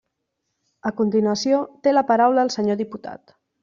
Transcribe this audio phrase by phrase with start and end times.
[0.91, 3.41] A continuació té la paraula el senyor diputat.